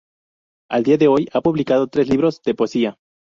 Al 0.67 0.81
día 0.81 0.97
de 0.97 1.07
hoy, 1.07 1.27
ha 1.31 1.41
publicado 1.41 1.85
tres 1.85 2.09
libros 2.09 2.41
de 2.41 2.55
poesía. 2.55 2.97